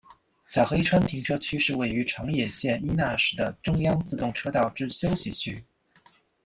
[0.47, 5.63] 小黑川停车区是位于长野县伊那市的中央自动车道之休息区。